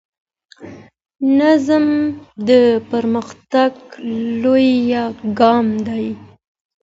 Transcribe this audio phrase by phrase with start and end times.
[1.39, 1.85] نظم
[2.47, 2.49] د
[2.89, 3.73] پرمختګ
[4.41, 4.71] لومړی
[5.39, 6.05] ګام دی.